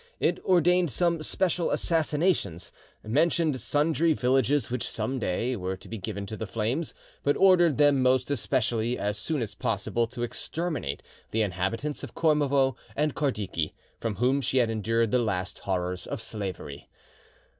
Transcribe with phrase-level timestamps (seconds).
[0.19, 2.71] It ordained some special assassinations,
[3.03, 7.77] mentioned sundry villages which, some day; were to be given to the flames, but ordered
[7.77, 13.75] them most especially, as soon as possible, to exterminate the inhabitants of Kormovo and Kardiki,
[13.99, 16.89] from whom she had endured the last horrors of slavery.